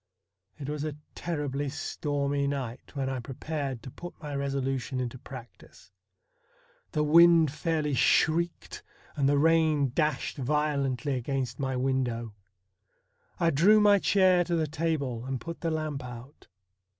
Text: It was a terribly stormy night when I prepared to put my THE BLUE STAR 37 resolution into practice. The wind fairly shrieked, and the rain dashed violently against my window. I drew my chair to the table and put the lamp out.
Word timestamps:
It 0.57 0.67
was 0.67 0.83
a 0.83 0.95
terribly 1.13 1.69
stormy 1.69 2.47
night 2.47 2.95
when 2.95 3.07
I 3.07 3.19
prepared 3.19 3.83
to 3.83 3.91
put 3.91 4.13
my 4.19 4.31
THE 4.31 4.33
BLUE 4.33 4.33
STAR 4.33 4.39
37 4.39 4.39
resolution 4.65 4.99
into 4.99 5.17
practice. 5.19 5.91
The 6.93 7.03
wind 7.03 7.51
fairly 7.51 7.93
shrieked, 7.93 8.81
and 9.15 9.29
the 9.29 9.37
rain 9.37 9.91
dashed 9.93 10.37
violently 10.37 11.13
against 11.13 11.59
my 11.59 11.77
window. 11.77 12.33
I 13.39 13.51
drew 13.51 13.79
my 13.79 13.99
chair 13.99 14.43
to 14.45 14.55
the 14.55 14.65
table 14.65 15.23
and 15.27 15.39
put 15.39 15.61
the 15.61 15.69
lamp 15.69 16.03
out. 16.03 16.47